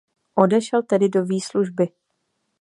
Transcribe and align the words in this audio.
Odešel 0.35 0.83
tedy 0.85 1.09
do 1.09 1.25
výslužby. 1.25 1.87